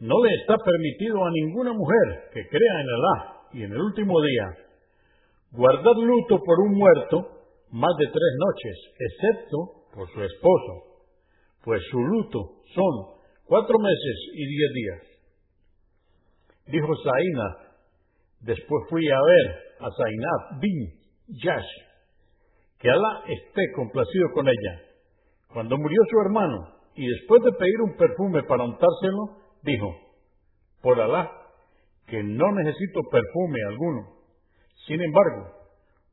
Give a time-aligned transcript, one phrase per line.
[0.00, 3.16] No le está permitido a ninguna mujer que crea en Alá
[3.52, 4.44] y en el último día
[5.52, 9.56] guardar luto por un muerto más de tres noches, excepto
[9.94, 11.06] por su esposo,
[11.64, 15.02] pues su luto son cuatro meses y diez días.
[16.66, 17.69] Dijo Zainab,
[18.40, 21.00] después fui a ver a Zainab bin
[21.42, 21.70] Yash,
[22.78, 24.80] que Alá esté complacido con ella.
[25.52, 29.94] Cuando murió su hermano y después de pedir un perfume para untárselo, dijo,
[30.82, 31.30] por Alá,
[32.06, 34.00] que no necesito perfume alguno.
[34.86, 35.52] Sin embargo,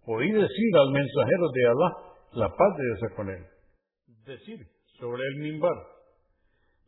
[0.05, 1.95] oí decir al mensajero de Alá,
[2.33, 3.45] la paz de Dios con él,
[4.25, 4.59] decir
[4.99, 5.75] sobre el mimbar,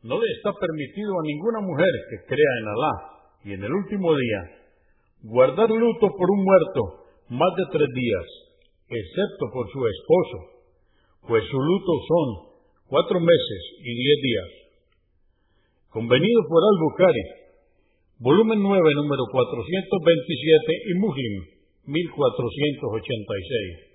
[0.02, 2.92] no le está permitido a ninguna mujer que crea en Alá
[3.44, 4.59] y en el último día
[5.22, 8.26] guardar luto por un muerto más de tres días,
[8.88, 10.60] excepto por su esposo
[11.26, 12.28] pues su luto son
[12.88, 14.50] cuatro meses y diez días.
[15.90, 17.24] Convenido por Al-Bukhari,
[18.18, 21.44] volumen 9, número 427 y Muslim,
[21.86, 23.89] 1486.